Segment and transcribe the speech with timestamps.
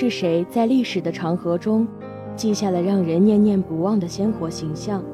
[0.00, 1.86] 是谁在历史的长河中
[2.34, 5.04] 记下了让人念念不忘的鲜活形象？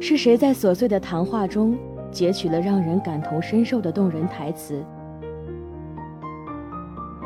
[0.00, 1.78] 是谁在琐碎的谈话中
[2.10, 4.84] 截取了让人感同身受的动人台词？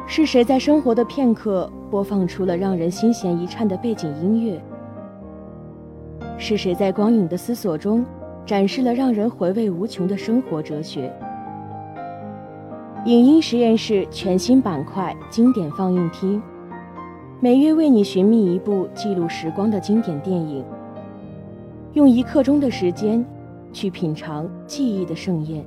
[0.06, 4.62] 是谁在生活的片刻播放出了让人心弦一颤的背景音乐？
[6.36, 8.04] 是谁在光影的思索中
[8.44, 11.10] 展示了让人回味无穷的生活哲学？
[13.06, 16.42] 影音实验室全新板块经典放映厅，
[17.38, 20.64] 每月为你寻觅一部记录时光的经典电影，
[21.92, 23.24] 用一刻钟的时间
[23.72, 25.64] 去品尝记忆的盛宴。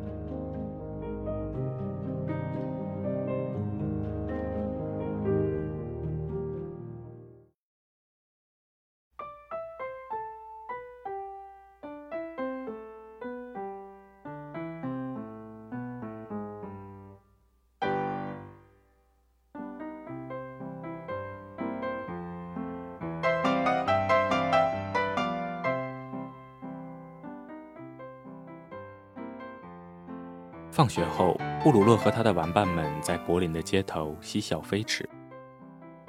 [30.79, 35.05] 放学后，布鲁诺和他的玩伴们在柏林的街头嬉笑飞驰。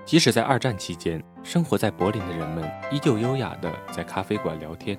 [0.05, 4.97] 即使在二战期间，生活在柏林的人们依旧优雅地在咖啡馆聊天。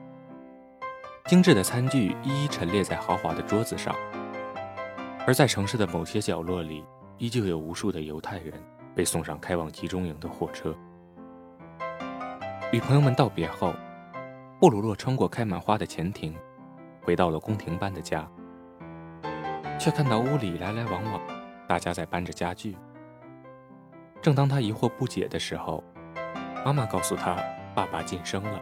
[1.26, 3.96] 精致的餐具一一陈列在豪华的桌子上，
[5.26, 6.84] 而在城市的某些角落里，
[7.18, 8.54] 依旧有无数的犹太人
[8.94, 10.76] 被送上开往集中营的火车。
[12.74, 13.74] 与朋友们道别后，
[14.60, 16.36] 布鲁诺穿过开满花的前庭，
[17.02, 18.30] 回到了宫廷般的家。
[19.82, 21.20] 却看到屋里来来往往，
[21.68, 22.78] 大家在搬着家具。
[24.22, 25.84] 正当他疑惑不解的时候，
[26.64, 27.36] 妈妈告诉他，
[27.74, 28.62] 爸爸晋升了，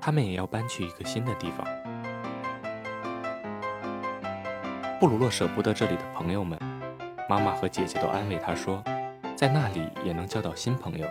[0.00, 1.66] 他们也要搬去一个新的地方。
[5.00, 6.56] 布鲁诺舍不得这里的朋友们，
[7.28, 8.80] 妈妈和姐姐都安慰他说，
[9.34, 11.08] 在那里也能交到新朋友，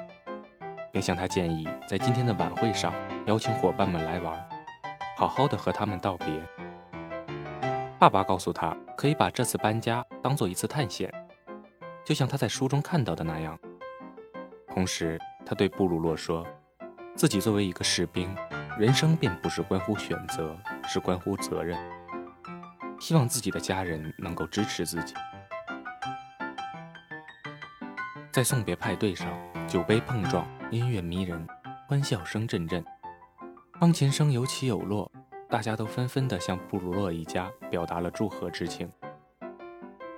[0.89, 2.94] 并向他建议，在今天的晚会上
[3.25, 4.41] 邀请伙伴们来玩，
[5.18, 6.28] 好好的和他们道别。
[8.00, 11.12] 爸爸告诉他，可以把这次搬家当做一次探险，
[12.06, 13.58] 就像他在书中看到的那样。
[14.74, 16.46] 同时，他对布鲁诺说，
[17.16, 18.34] 自己作为一个士兵，
[18.78, 21.78] 人生便不是关乎选择，是关乎责任。
[23.00, 25.14] 希望自己的家人能够支持自己。
[28.31, 29.28] 在送别派对上，
[29.68, 31.46] 酒杯碰撞，音乐迷人，
[31.88, 32.84] 欢笑声阵阵，
[33.80, 35.12] 钢琴声有起有落。
[35.53, 38.91] 大家都纷纷地向布鲁诺一家表达了祝贺之情。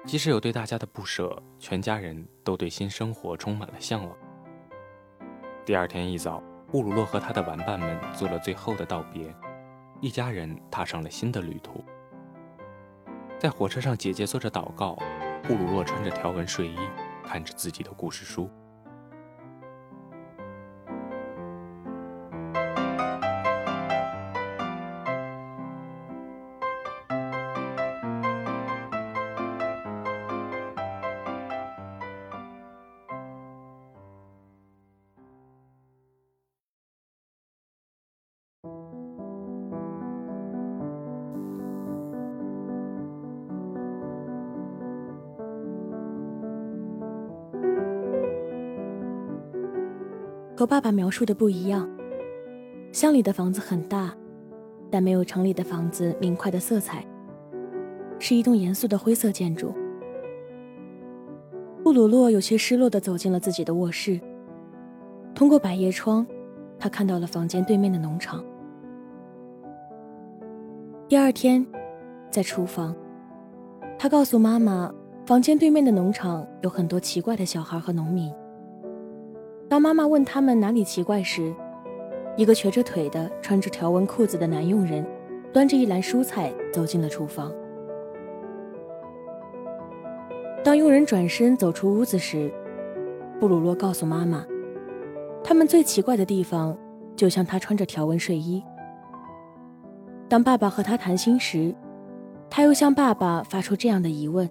[0.06, 4.18] 即使有对大家的不舍，全家人都对新生活充满了向往。
[5.66, 6.42] 第二天一早，
[6.72, 9.36] 布鲁诺和他的玩伴们做了最后的道别，
[10.00, 11.84] 一家人踏上了新的旅途。
[13.38, 14.98] 在火车上，姐姐做着祷告，
[15.44, 16.78] 布鲁诺穿着条纹睡衣，
[17.26, 18.50] 看着自己的故事书。
[50.66, 51.88] 和爸爸描述的不一样。
[52.92, 54.12] 乡里的房子很大，
[54.90, 57.06] 但没有城里的房子明快的色彩，
[58.18, 59.72] 是一栋严肃的灰色建筑。
[61.84, 64.20] 布鲁诺有些失落地走进了自己的卧室。
[65.36, 66.26] 通过百叶窗，
[66.80, 68.44] 他看到了房间对面的农场。
[71.08, 71.64] 第二天，
[72.32, 72.96] 在厨房，
[74.00, 74.92] 他告诉妈妈，
[75.28, 78.34] 房间对面的农场有很多奇怪的小孩和农民。
[79.68, 81.54] 当妈妈问他们哪里奇怪时，
[82.38, 85.06] 一个瘸着腿的、穿着条纹裤子的男佣人，
[85.52, 87.52] 端着一篮蔬菜走进了厨房。
[90.64, 92.52] 当佣人转身走出屋子时，
[93.40, 94.46] 布鲁诺告诉妈妈，
[95.44, 96.78] 他们最奇怪的地方，
[97.16, 98.64] 就像他穿着条纹睡衣。
[100.28, 101.74] 当爸爸和他谈心时，
[102.50, 104.50] 他又向爸爸发出这样的疑问：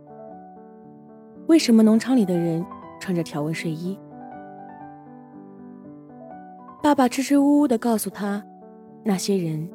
[1.46, 2.64] 为什么农场里的人
[3.00, 3.99] 穿着条纹睡衣？
[6.94, 8.41] 爸爸支支吾吾地告诉他
[9.02, 9.69] ：“那些人，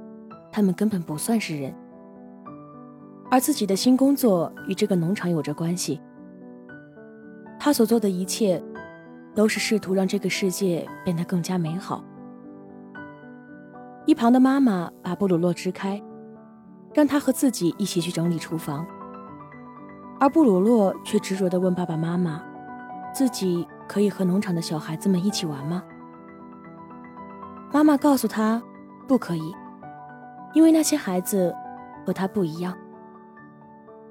[0.54, 1.76] 他们根本不算是人。
[3.30, 6.00] 而自己的新工作与这个农场有着关系。
[7.60, 8.64] 他所做的一切，
[9.36, 12.02] 都是试图让这个世界变得更加美好。”
[14.08, 16.02] 一旁的妈妈把布鲁诺支开，
[16.94, 18.88] 让他和自己一起去整理厨房。
[20.22, 22.42] 而布鲁诺却执着地问爸爸妈妈
[23.14, 25.84] ：“自己可以和农场的小孩子们一起玩吗？
[27.72, 28.62] 妈妈告诉他，
[29.08, 29.54] 不可以，
[30.54, 31.56] 因为那些孩子
[32.04, 32.76] 和他不一样，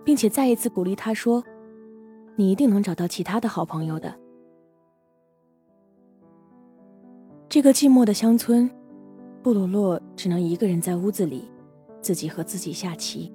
[0.04, 1.42] 并且再一次鼓励他说
[2.36, 4.14] ：“你一定能找到其他的好朋友的。”
[7.48, 8.70] 这个寂寞的乡村，
[9.42, 11.50] 布鲁洛只能一个人在屋子里，
[12.00, 13.34] 自己和自己下棋，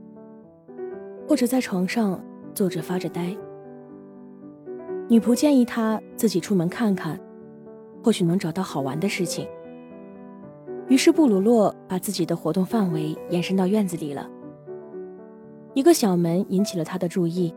[1.27, 2.23] 或者在床上
[2.53, 3.35] 坐着发着呆。
[5.09, 7.19] 女仆建议他自己出门看看，
[8.01, 9.45] 或许能找到好玩的事情。
[10.89, 14.29] 于是布鲁诺把自己的活动范围延伸到院子里了。
[15.73, 17.55] 一个小门引起了他的注意，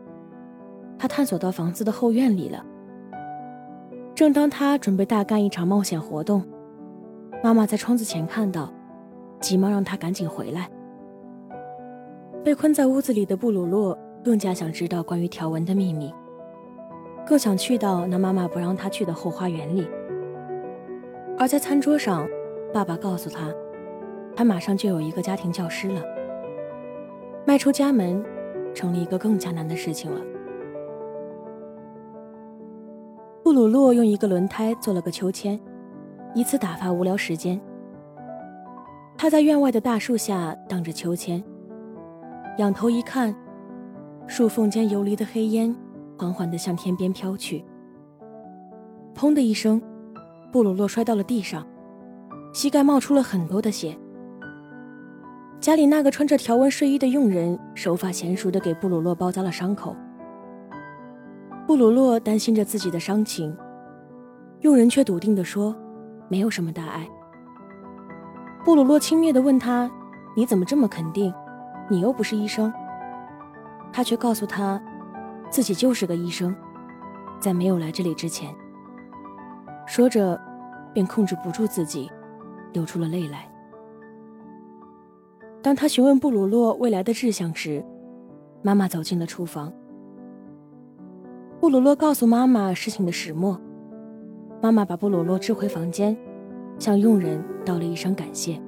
[0.97, 2.65] 他探索到房子的后院里了。
[4.15, 6.43] 正当他准备大干一场冒险活动，
[7.43, 8.73] 妈妈在窗子前看到，
[9.39, 10.69] 急忙让他赶紧回来。
[12.43, 16.11] 被困在屋子里的布鲁诺更加想知道关于条纹的秘密，
[17.25, 19.87] 更想去到那妈妈不让他去的后花园里。
[21.37, 22.27] 而在餐桌上。
[22.77, 23.51] 爸爸告诉他，
[24.35, 25.99] 他马上就有一个家庭教师了。
[27.43, 28.23] 迈出家门，
[28.75, 30.21] 成了一个更加难的事情了。
[33.43, 35.59] 布鲁洛用一个轮胎做了个秋千，
[36.35, 37.59] 以此打发无聊时间。
[39.17, 41.43] 他在院外的大树下荡着秋千，
[42.59, 43.35] 仰头一看，
[44.27, 45.75] 树缝间游离的黑烟
[46.15, 47.65] 缓缓地向天边飘去。
[49.15, 49.81] 砰的一声，
[50.51, 51.65] 布鲁洛摔到了地上。
[52.53, 53.97] 膝盖冒出了很多的血。
[55.59, 59.95] 家里那个穿着条纹睡衣的佣人手法娴熟地给布鲁诺包扎了伤口。
[61.65, 63.55] 布鲁诺担心着自己的伤情，
[64.61, 65.75] 佣人却笃定地说
[66.29, 67.07] ：“没有什么大碍。”
[68.63, 69.89] 布鲁诺轻蔑地问他
[70.37, 71.33] ：“你怎么这么肯定？
[71.89, 72.71] 你又不是医生。”
[73.91, 74.81] 他却告诉他，
[75.49, 76.55] 自己就是个医生，
[77.39, 78.53] 在没有来这里之前。
[79.87, 80.39] 说着，
[80.93, 82.11] 便控制不住自己。
[82.77, 83.51] 流出了泪来。
[85.63, 87.83] 当他询问布鲁洛未来的志向时，
[88.61, 89.73] 妈妈走进了厨房。
[91.59, 93.59] 布鲁洛告诉妈妈事情的始末，
[94.61, 96.15] 妈妈把布鲁洛支回房间，
[96.77, 98.61] 向佣人道了一声感谢。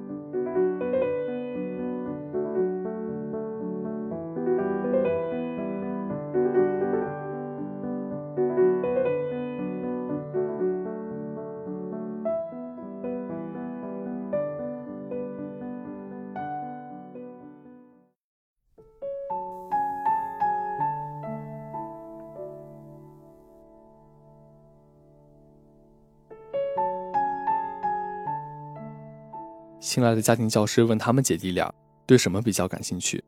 [29.90, 31.68] 新来的家庭教师问他们姐弟俩
[32.06, 33.20] 对什么比较感兴趣。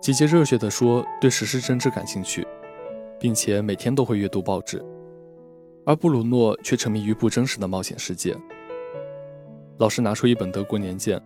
[0.00, 2.46] 姐姐热血地说对时事政治感兴趣，
[3.18, 4.80] 并且每天都会阅读报纸，
[5.84, 8.36] 而布鲁诺却沉迷于不真实的冒险世界。
[9.78, 11.20] 老师拿出一本德国年鉴，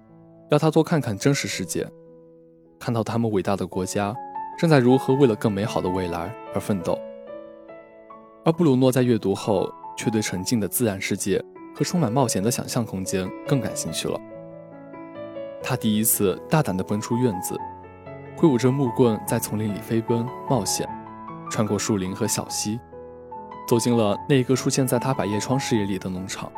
[0.51, 1.87] 要他多看看真实世界，
[2.79, 4.17] 看到他们伟大的国家
[4.59, 6.99] 正在如何为了更美好的未来而奋斗。
[8.47, 11.45] 而布鲁诺在阅读后却对沉静的自然世界。
[11.75, 14.21] 和充满冒险的想象空间更感兴趣了。
[15.63, 17.59] 他第一次大胆地奔出院子，
[18.37, 20.89] 挥舞着木棍在丛林里飞奔冒险，
[21.51, 22.81] 穿过树林和小溪，
[23.69, 26.51] 走进了那一个出现在他百叶窗视野里的农场。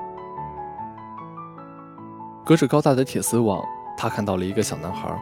[2.45, 3.65] 隔着高大的铁丝网，
[3.97, 5.17] 他看到了一个小男孩。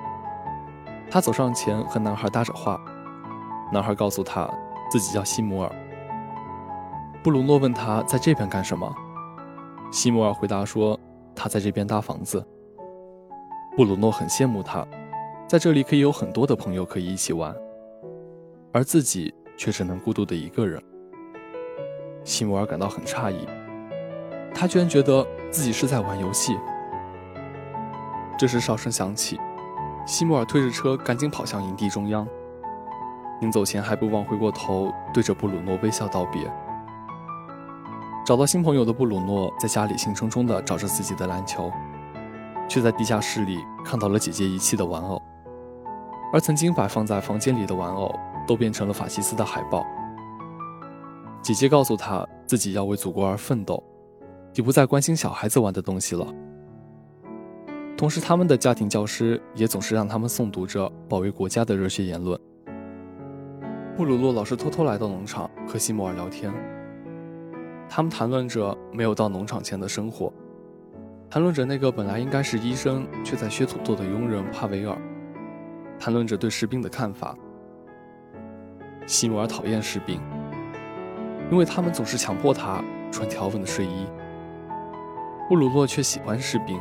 [1.11, 2.81] 他走上前和男孩搭着话，
[3.73, 4.49] 男孩告诉他
[4.91, 5.73] 自己叫西姆尔。
[7.23, 8.95] 布鲁诺问他在这边干什么。
[9.91, 10.99] 西摩尔回答说
[11.35, 12.45] ：“他在这边搭房子。”
[13.77, 14.87] 布鲁诺很羡慕他，
[15.49, 17.55] 在这里可以有很多的朋友可以一起玩，
[18.73, 20.81] 而自己却只能孤独的一个人。
[22.23, 23.47] 西摩尔感到很诧异，
[24.55, 26.57] 他居然觉得自己是在玩游戏。
[28.39, 29.41] 这时哨声响起，
[30.07, 32.27] 西摩尔推着车赶紧跑向营地中央，
[33.41, 36.51] 临走前还不忘回过头对着布鲁诺微笑道别。
[38.31, 41.69] 找到新朋友的布鲁诺在家里兴冲冲地找着自己的篮球，
[42.69, 45.21] 却在地下室里看到了姐姐遗弃的玩偶，
[46.33, 48.15] 而曾经摆放在房间里的玩偶
[48.47, 49.85] 都变成了法西斯的海报。
[51.43, 53.83] 姐姐告诉他自己要为祖国而奋斗，
[54.55, 56.25] 已不再关心小孩子玩的东西了。
[57.97, 62.41] 同时，他们的家庭教师也总是让他们诵读着保卫国家的热血言论。
[63.97, 66.55] 布鲁诺老是偷偷来到农场和西摩尔聊天。
[67.93, 70.33] 他们谈论着没有到农场前的生活，
[71.29, 74.97] 谈论着那个本来应该是医生却在削土豆的佣人帕维尔，
[75.99, 77.37] 谈论着对士兵的看法。
[79.07, 80.21] 西摩尔讨厌士兵，
[81.51, 82.81] 因为他们总是强迫他
[83.11, 84.07] 穿条纹的睡衣。
[85.49, 86.81] 布鲁诺却喜欢士兵，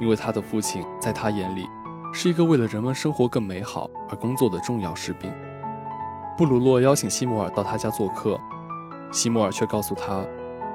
[0.00, 1.64] 因为他的父亲在他眼里
[2.12, 5.32] 是一个为了人们生活更美好而工作的重要士兵。
[6.36, 8.36] 布鲁诺邀请西摩尔到他家做客，
[9.14, 10.26] 西摩尔却告诉他，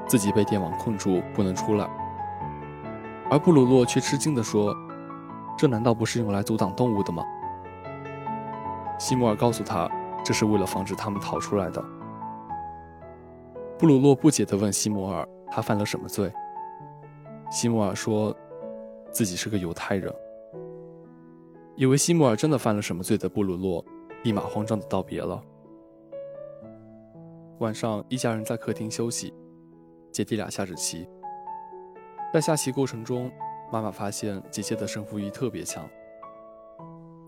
[0.08, 1.86] 自己被电网困住，不能出来。
[3.30, 4.74] 而布鲁诺却吃惊地说
[5.58, 7.22] ：“这难道不是用来阻挡动物的吗？”
[8.98, 9.92] 西摩尔告诉他，
[10.24, 11.84] 这是为了防止他们逃出来的。
[13.78, 16.32] 布鲁诺不解地问西摩尔：“他犯了什么罪？”
[17.52, 18.34] 西摩尔说
[19.12, 20.14] ：“自己是个犹太人。”
[21.76, 23.84] 以为西摩尔真的犯了什么罪的布鲁诺，
[24.24, 25.44] 立马慌张地道别了。
[27.60, 29.34] 晚上，一家人在客厅休息，
[30.14, 31.06] 姐弟俩下着棋。
[32.34, 33.30] 在下棋过程中，
[33.70, 35.86] 妈妈发现姐姐的胜负欲特别强，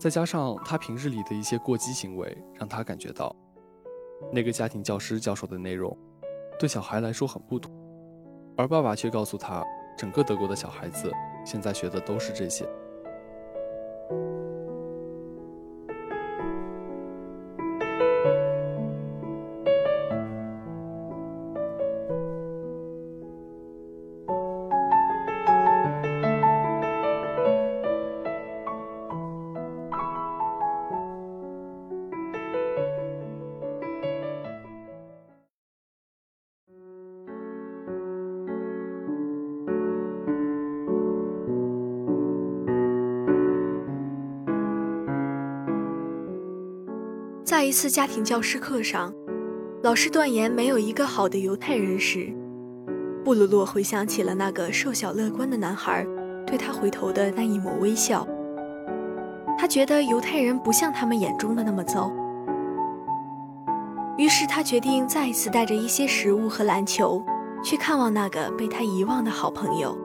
[0.00, 3.36] 再加上她平日里的一些过激行为，让她感觉到，
[4.32, 5.94] 那个家庭教师教授的内容，
[6.58, 7.70] 对小孩来说很不妥，
[8.56, 9.62] 而爸爸却告诉他。
[9.98, 11.12] 整个德国的小孩子
[11.44, 12.66] 现在学的都是这些。
[47.62, 49.14] 在一次家庭教师课上，
[49.84, 52.34] 老师断言没有一个好的犹太人时，
[53.24, 56.04] 布鲁洛回想起了那个瘦小乐观的男孩
[56.44, 58.26] 对他回头的那一抹微笑。
[59.56, 62.10] 他觉得犹太人不像他们眼中的那么糟。
[64.18, 67.24] 于是他决定再一次带着一些食物和篮球
[67.62, 69.96] 去看望那个被他遗忘的好朋友。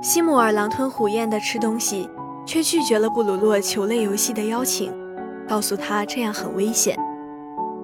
[0.00, 2.08] 西姆尔狼吞虎咽地吃东西，
[2.46, 4.90] 却拒绝了布鲁洛球类游戏的邀请。
[5.52, 6.98] 告诉他这样很危险。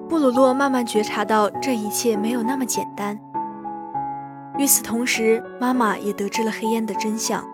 [0.09, 3.15] 布鲁洛慢慢觉察到这一切没有那么简单。
[4.57, 7.47] 与此同时，妈妈也得知了黑烟的真相。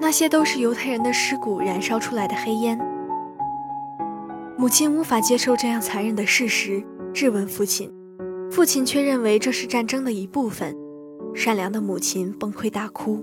[0.00, 2.76] 那些都是犹太人的尸骨燃烧出来的黑烟。
[4.58, 7.88] 母亲无法接受这样残忍的事实，质问父亲。
[8.50, 10.76] 父亲却认为这是战争的一部分。
[11.32, 13.22] 善良的母亲崩溃大哭。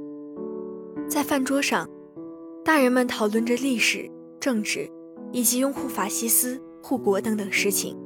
[1.10, 1.86] 在饭桌上，
[2.64, 4.90] 大人们讨论着历史、政治。
[5.32, 7.98] 以及拥护法西斯、护国等等事情。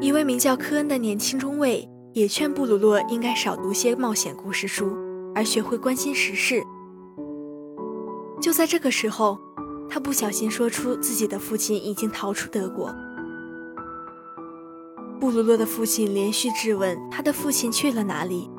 [0.00, 4.96] 一位名叫科恩的年轻中尉也劝布鲁诺应该少读些冒险故事书，
[5.34, 6.62] 而学会关心时事。
[8.40, 9.38] 就在这个时候，
[9.88, 12.92] 他不小心说出自己的父亲已经逃出德国。
[15.20, 18.50] 布鲁诺的父亲连续质问他的父亲去了哪里，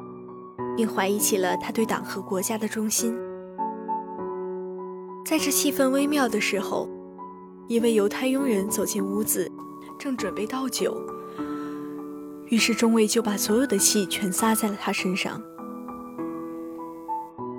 [0.78, 3.14] 并怀疑起了他对党和国家的忠心。
[5.26, 6.88] 在这气氛微妙的时候。
[7.68, 9.50] 一位犹太佣人走进屋子，
[9.98, 10.96] 正准备倒酒，
[12.48, 15.42] 于是中尉就把所有的气全撒在了他身上。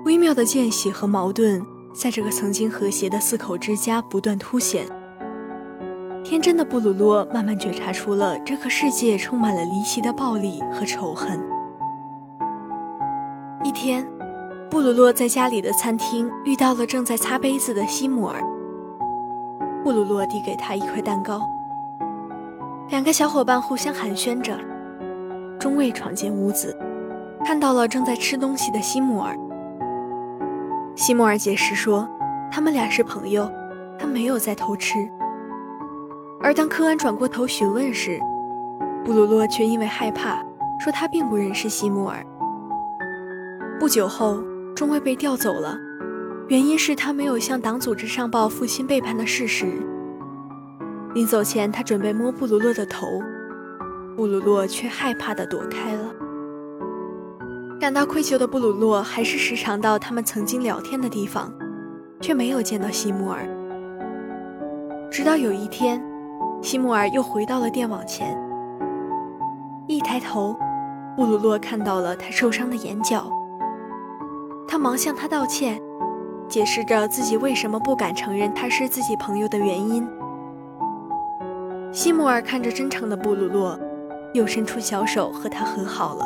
[0.05, 4.85] 微妙的间隙和矛盾在这个曾经和谐的四口之家不断凸显。
[6.23, 11.39] 天真的布鲁诺慢慢觉察出了这个世界充满了离奇的暴力和仇恨。
[13.63, 14.07] 一天，
[14.69, 18.54] 布鲁诺在家里的餐厅遇到了正在擦杯子的西姆尔。
[19.85, 21.47] 布鲁洛递给他一块蛋糕，
[22.89, 24.57] 两个小伙伴互相寒暄着。
[25.59, 26.75] 中尉闯进屋子，
[27.45, 29.37] 看到了正在吃东西的西姆尔。
[30.95, 32.09] 西姆尔解释说，
[32.51, 33.47] 他们俩是朋友，
[33.99, 35.07] 他没有在偷吃。
[36.41, 38.19] 而当科恩转过头询问时，
[39.03, 40.43] 布鲁洛却因为害怕，
[40.79, 42.25] 说他并不认识西姆尔。
[43.79, 44.41] 不久后，
[44.75, 45.77] 中尉被调走了。
[46.47, 49.65] 原因是他没有向党组织上报父亲背叛的事实。
[51.15, 53.07] 临走前，他准备摸布鲁洛的头，
[54.15, 56.13] 布鲁洛却害怕地躲开了。
[57.79, 61.51] 感到愧疚的布鲁洛还是时常到他们曾经聊天的地方，
[62.21, 63.47] 却没有见到西穆尔。
[65.09, 66.03] 直到有一天，
[66.61, 68.37] 西穆尔又回到了电网前，
[69.87, 70.55] 一抬头，
[71.15, 73.31] 布鲁洛看到了他受伤的眼角，
[74.67, 75.81] 他忙向他道歉。
[76.47, 80.07] 解释着自己为什么不敢承认他是自己朋友的原因。
[81.91, 83.79] 西摩尔看着真诚的布鲁洛，
[84.33, 86.25] 又伸出小手和他和好了。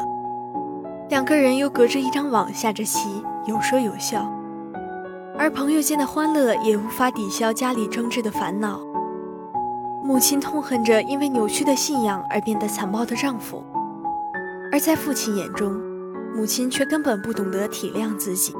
[1.09, 4.31] 两个人又隔着一张网下着棋，有说有笑。
[5.37, 8.79] 而朋友间的欢乐也无法抵消家里争执的烦恼。
[10.03, 13.63] 母亲痛恨着因为扭曲的信仰而变得残暴的丈夫，
[14.71, 15.79] 而在父亲眼中，
[16.35, 18.53] 母亲却根本不懂得体谅自己，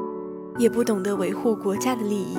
[0.60, 2.36] 也不懂得维护国家的利益。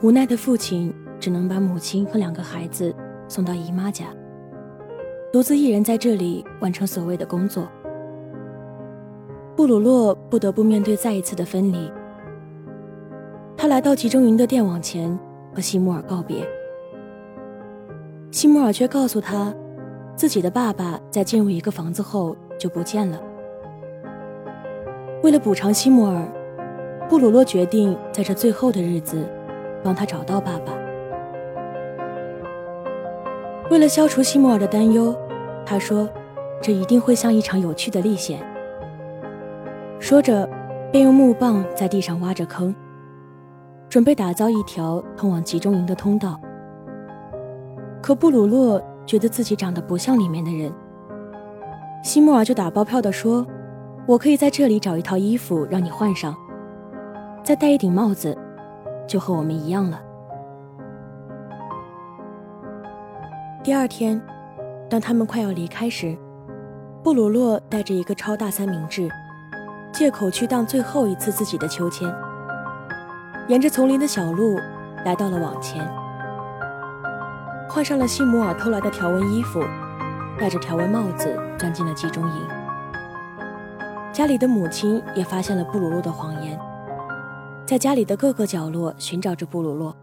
[0.00, 2.94] 无奈的父亲只能把母亲和两个孩子
[3.28, 4.06] 送到姨妈家，
[5.32, 7.68] 独自一人在这里完成所谓的工作。
[9.56, 11.90] 布鲁诺不得不面对再一次的分离。
[13.56, 15.18] 他来到集中营的电网前
[15.52, 16.46] 和西摩尔告别，
[18.30, 19.52] 西摩尔却告诉他，
[20.14, 23.20] 自己的爸爸在进入一个房子后就不见了。
[25.22, 26.26] 为了补偿西摩尔，
[27.08, 29.26] 布鲁诺决定在这最后的日子。
[29.80, 30.87] 帮他找到爸爸。
[33.70, 35.14] 为了消除西摩尔的担忧，
[35.66, 36.08] 他说
[36.62, 38.40] ：“这一定会像一场有趣的历险。”
[40.00, 40.48] 说着，
[40.90, 42.74] 便用木棒在地上挖着坑，
[43.88, 46.40] 准备打造一条通往集中营的通道。
[48.00, 50.72] 可布鲁诺觉得自己长得不像里面的人。
[52.02, 53.46] 西摩尔就打包票的说
[54.06, 56.34] ：“我可以在这里找一套衣服让你换上，
[57.44, 58.36] 再戴一顶帽子。”
[59.06, 60.00] 就和我们一样了。
[63.68, 64.18] 第二天，
[64.88, 66.16] 当他们快要离开时，
[67.04, 69.10] 布鲁诺带着一个超大三明治，
[69.92, 72.10] 借口去荡最后一次自己的秋千，
[73.46, 74.58] 沿着丛林的小路
[75.04, 75.86] 来到了网前，
[77.68, 79.62] 换上了西姆尔偷来的条纹衣服，
[80.40, 82.48] 戴着条纹帽子，钻进了集中营。
[84.14, 86.58] 家里的母亲也发现了布鲁诺的谎言。
[87.66, 89.94] 在家里的各个角落寻找着布鲁诺。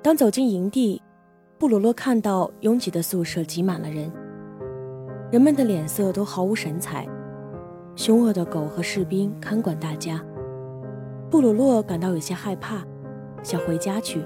[0.00, 1.02] 当走进营地，
[1.58, 4.12] 布鲁诺看到拥挤的宿舍挤满了人，
[5.32, 7.08] 人们的脸色都毫无神采，
[7.94, 10.22] 凶恶的狗和士兵看管大家。
[11.30, 12.84] 布鲁诺感到有些害怕，
[13.42, 14.20] 想回家去，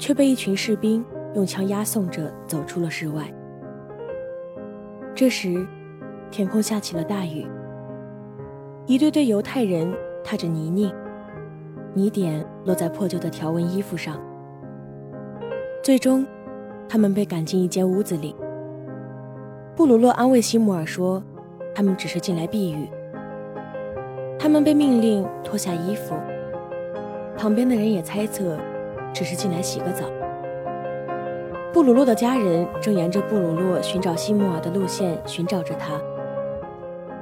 [0.00, 1.04] 却被一群士兵
[1.36, 3.32] 用枪押送着走出了室外。
[5.14, 5.64] 这时，
[6.32, 7.46] 天空下起了大雨，
[8.86, 10.92] 一对对犹太人踏着泥泞。
[11.94, 14.20] 泥点落在破旧的条纹衣服上。
[15.86, 16.26] 最终，
[16.88, 18.34] 他们被赶进一间屋子里。
[19.76, 21.22] 布鲁诺安慰西姆尔说
[21.76, 22.88] ：“他们只是进来避雨。”
[24.36, 26.16] 他们被命令脱下衣服。
[27.38, 28.58] 旁边的人也猜测，
[29.14, 30.06] 只是进来洗个澡。
[31.72, 35.92] 布鲁诺的家人正沿着布鲁诺寻找西姆尔的路线寻找着他。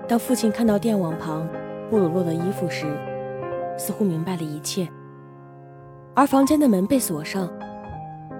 [0.09, 1.46] 当父亲看到电网旁
[1.90, 2.87] 布鲁诺的衣服时，
[3.77, 4.88] 似乎明白了一切，
[6.14, 7.46] 而房间的门被锁上，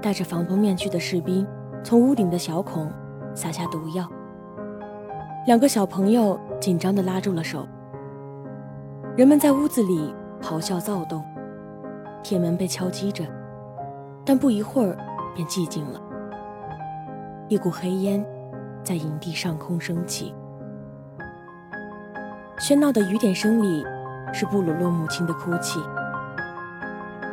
[0.05, 1.47] 戴着防毒面具的士兵
[1.83, 2.93] 从屋顶的小孔
[3.35, 4.07] 撒下毒药。
[5.47, 7.67] 两个小朋友紧张地拉住了手。
[9.17, 11.25] 人们在屋子里咆哮躁动，
[12.23, 13.25] 铁门被敲击着，
[14.27, 14.95] 但不一会儿
[15.35, 15.99] 便寂静了。
[17.49, 18.23] 一股黑烟
[18.83, 20.35] 在营地上空升起，
[22.59, 23.83] 喧闹的雨点声里。
[24.35, 25.79] 是布鲁诺母亲的哭泣。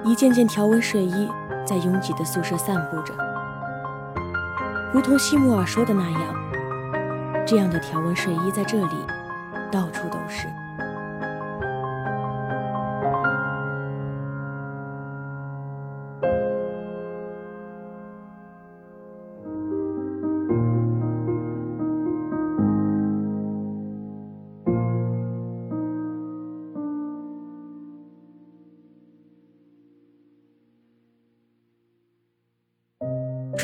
[0.05, 1.27] 一件件条纹睡衣
[1.65, 3.13] 在拥挤的宿舍散步着，
[4.93, 6.35] 如同西姆尔说的那样，
[7.45, 9.05] 这样的条纹睡衣在这里
[9.71, 10.47] 到处都是。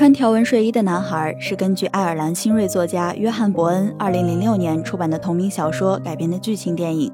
[0.07, 7.11] 穿条纹睡衣的男孩是根据爱尔兰新锐作家约翰·伯恩2006年出版的同名小说改编的剧情电影，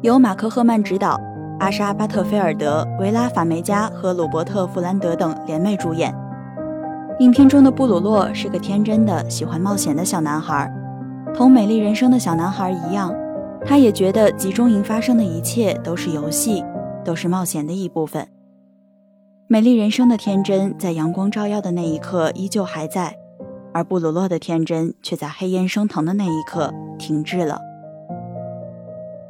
[0.00, 1.20] 由马克·赫曼执导，
[1.58, 6.14] 阿莎·巴特菲尔德、维拉·法梅加和鲁伯特·弗兰德等联袂主演。
[7.18, 10.66] 影片中的布鲁诺是个天真的、喜欢冒险的小男孩，
[11.34, 13.14] 同《美丽人生》的小男孩一样，
[13.66, 16.64] 他也觉得集中营发生的一切都是游戏，
[17.04, 18.26] 都是冒险的一部分。
[19.52, 23.18] 美丽人生的天真，在阳光照耀的那一刻依旧还在，
[23.74, 27.60] 而布鲁诺的天真却在黑烟升腾的那一刻停滞了。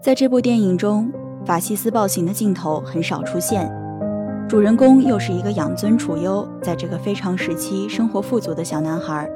[0.03, 1.11] 在这部电影中，
[1.47, 3.73] 法西斯暴行的镜头很少出现，
[4.47, 9.27] 主人公又是一个养尊处优，在这个非常时期生活富足的小男孩，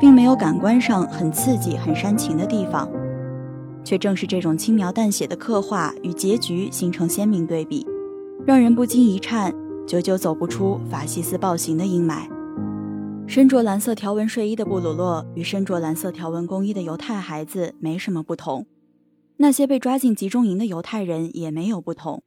[0.00, 2.90] 并没有感官上很刺激、很煽情的地方，
[3.84, 7.86] 却正是这种轻描淡写的刻画与结局形成鲜明对比，
[8.44, 9.54] 让人不禁一颤，
[9.86, 12.28] 久久走不出法西斯暴行的阴霾。
[13.28, 18.66] 身着蓝色条纹睡衣的布鲁诺与身着蓝色条纹工衣的犹太孩子没什么不同，
[19.36, 22.24] 那些被抓进集中营的犹太人也没有不同，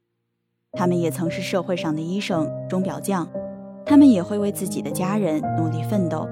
[0.72, 3.28] 他们也曾是社会上的医生、钟表匠，
[3.84, 6.26] 他们也会为自己的家人努力奋斗。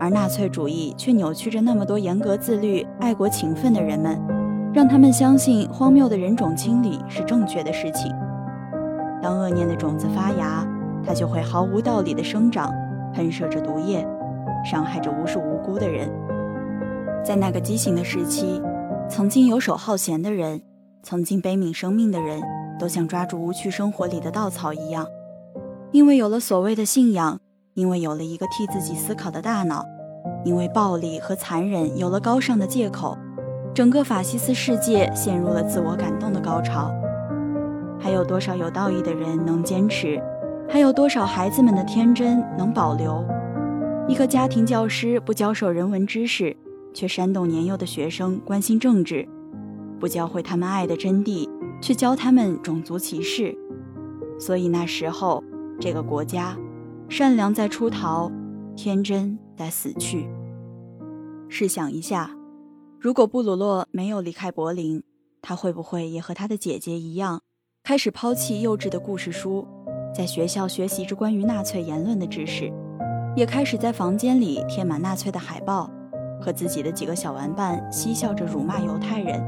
[0.00, 4.18] 而纳粹主义却扭曲着那么多严格自律、爱国勤奋的人们，
[4.72, 8.10] 让他们相信荒谬的人种清理是正确的事情。
[9.22, 10.66] 当恶念的种子发芽，
[11.06, 12.70] 它就会毫无道理地生长，
[13.14, 14.06] 喷射着毒液，
[14.64, 16.10] 伤害着无数无辜的人。
[17.24, 18.60] 在那个畸形的时期，
[19.08, 20.60] 曾经游手好闲的人，
[21.02, 22.42] 曾经悲悯生命的人，
[22.78, 25.06] 都像抓住无趣生活里的稻草一样，
[25.92, 27.38] 因为有了所谓的信仰。
[27.74, 29.82] 因为有了一个替自己思考的大脑，
[30.44, 33.16] 因为暴力和残忍有了高尚的借口，
[33.72, 36.92] 整个法西斯世界陷入了自我感动的高潮。
[38.02, 40.20] 还有多少有道义的人能坚持？
[40.68, 43.24] 还有多少孩子们的天真能保留？
[44.08, 46.56] 一个家庭教师不教授人文知识，
[46.92, 49.24] 却煽动年幼的学生关心政治；
[50.00, 51.48] 不教会他们爱的真谛，
[51.80, 53.56] 却教他们种族歧视。
[54.36, 55.42] 所以那时候，
[55.78, 56.56] 这个国家。
[57.08, 58.32] 善良在出逃，
[58.74, 60.26] 天真在死去。
[61.48, 62.30] 试想一下，
[62.98, 65.02] 如果布鲁诺没有离开柏林，
[65.42, 67.42] 他会不会也和他的姐姐一样，
[67.84, 69.66] 开始抛弃幼稚的故事书，
[70.14, 72.72] 在学校学习着关于纳粹言论的知识，
[73.34, 75.90] 也开始在房间里贴满纳粹的海报，
[76.40, 79.42] 和自己的几个小玩伴嬉笑着辱骂犹太人？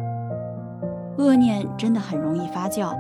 [1.17, 2.93] 恶念真的很容易发酵，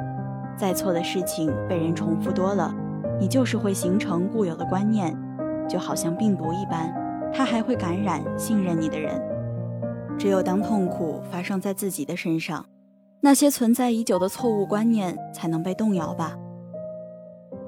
[0.56, 2.72] 再错的事情被人重复多了。
[3.18, 5.12] 你就是会形成固有的观念，
[5.68, 6.94] 就好像病毒一般，
[7.32, 9.20] 它还会感染信任你的人。
[10.16, 12.64] 只有当痛苦发生在自己的身上，
[13.24, 16.36] 那些存在已久的错误观念才能被动摇吧。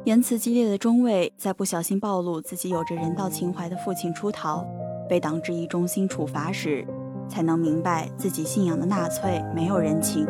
[0.04, 4.66] 言辞激烈的中尉在不小心暴露自己有着人道情怀的父亲出逃，
[5.08, 6.86] 被党治一中心处罚时，
[7.26, 10.26] 才能明白自己信仰的纳粹没有人情，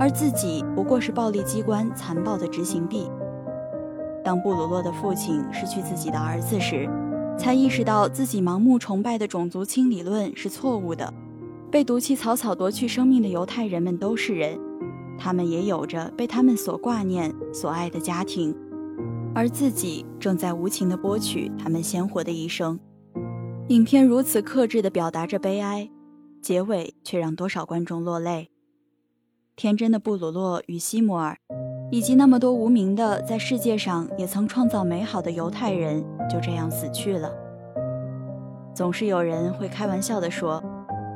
[0.00, 3.08] 而自己不过是暴力机关残暴的执行臂。
[4.24, 6.90] 当布鲁诺的父亲失去自己的儿子时，
[7.38, 11.14] 才意识到自己盲目崇拜的种族清理论是错误的。
[11.70, 14.58] 被毒气草草夺去生命的犹太人们都是人，
[15.18, 18.56] 他们也有着被他们所挂念、所爱的家庭，
[19.34, 22.78] 而自己正在无情地剥取他们鲜活的一生。
[23.68, 25.90] 影片如此克制地表达着悲哀，
[26.40, 28.50] 结尾却让多少观众落泪。
[29.56, 31.36] 天真的布鲁诺与西摩尔。
[31.90, 37.32] 以及那么多无名的在世界上也曾创造美好的犹太人就这样死去了。
[38.74, 40.62] 总是有人会开玩笑地说：“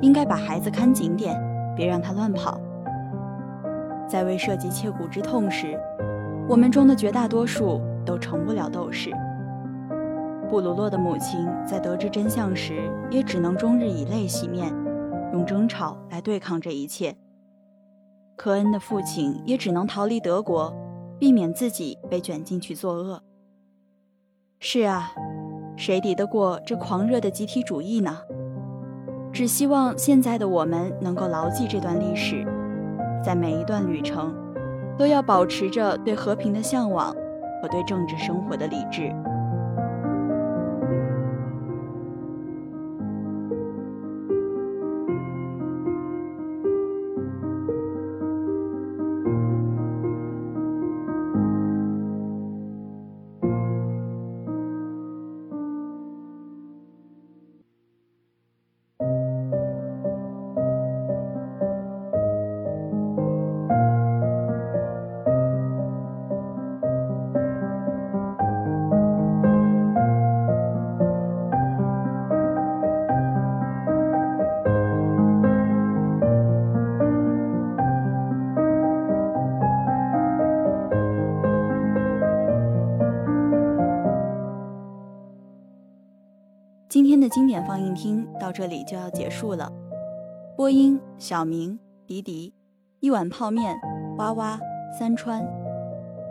[0.03, 1.41] 应该把孩子看紧点，
[1.75, 2.61] 别让他乱跑。”
[4.07, 5.81] 在未涉及切骨之痛时，
[6.47, 9.11] 我们中的绝大多数都成不了斗士。
[10.51, 14.71] 布鲁诺的母亲在得知真相时，也只能终日以泪洗面，
[15.33, 17.17] 用争吵来对抗这一切。
[18.37, 20.75] 科恩的父亲也只能逃离德国，
[21.19, 23.23] 避免自己被卷进去作恶。
[24.59, 25.13] 是啊，
[25.75, 28.19] 谁敌得过这狂热的集体主义呢？
[29.33, 32.47] 只希望现在的我们能够牢记这段历史，
[33.25, 34.35] 在每一段旅程，
[34.99, 37.07] 都要保持着对和平的向往
[37.63, 39.11] 和对政治生活的理智。
[87.33, 89.73] 经典放映厅到这里就要结束了。
[90.55, 92.53] 播音：小明、迪迪，
[93.01, 93.75] 一碗泡面，
[94.19, 94.61] 哇哇，
[94.99, 95.43] 三川，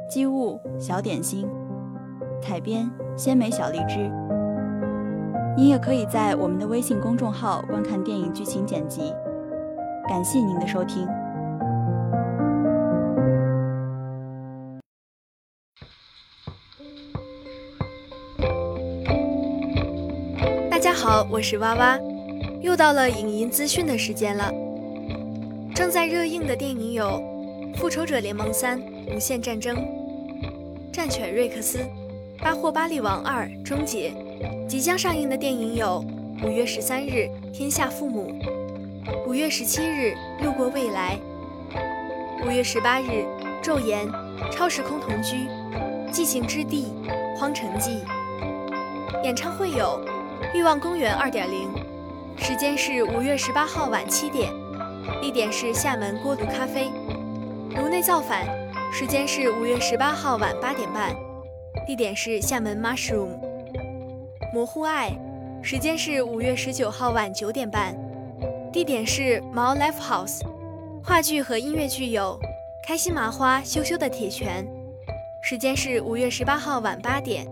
[0.08, 1.50] 机务：小点心，
[2.40, 2.88] 采编：
[3.18, 4.12] 鲜美小荔枝。
[5.58, 9.12] 你也可以在我们的微信公众号观看电影剧情剪辑。
[10.08, 11.08] 感谢您的收听。
[21.02, 22.00] 好，我是哇哇，
[22.62, 24.54] 又到了影音资讯的时间了。
[25.74, 27.20] 正在热映的电影有
[27.76, 28.80] 《复仇者联盟三：
[29.12, 29.76] 无限战争》、
[30.92, 31.80] 《战犬瑞克斯》、
[32.44, 34.12] 《巴霍巴利王二：终结》。
[34.68, 36.06] 即将上映的电影有
[36.44, 38.32] 五月十三日《天下父母》，
[39.28, 40.14] 五月十七日
[40.46, 41.18] 《路过未来》，
[42.48, 43.26] 五月十八日
[43.64, 44.08] 《昼颜》、
[44.52, 45.36] 《超时空同居》、
[46.14, 46.94] 《寂静之地》、
[47.40, 47.90] 《荒城记》。
[49.24, 50.00] 演唱会有
[50.54, 51.70] 《欲望公园二点零》，
[52.44, 54.52] 时间是五月十八号晚七点。
[55.22, 56.92] 地点是厦门锅炉咖啡，
[57.76, 58.46] 颅内造反，
[58.92, 61.16] 时间是五月十八号晚八点半，
[61.88, 63.30] 地点是厦门 Mushroom。
[64.54, 65.12] 模糊爱，
[65.62, 67.96] 时间是五月十九号晚九点半，
[68.72, 70.42] 地点是毛 Life House。
[71.04, 72.40] 话剧和音乐剧有。
[72.84, 74.68] 开心麻花羞羞的铁拳，
[75.44, 77.48] 时间是五月十八号晚八点，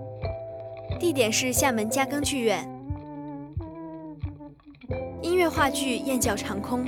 [1.00, 2.68] 地点是厦门嘉庚剧院。
[5.40, 6.86] 越话剧燕叫长空。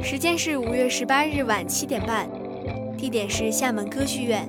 [0.00, 2.30] 时间是五月十八日晚七点半，
[2.96, 4.48] 地点是厦门歌剧院。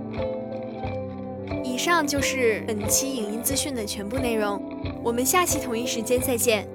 [1.63, 4.61] 以上就是本期影音资讯的全部内容，
[5.03, 6.67] 我们下期同一时间再见。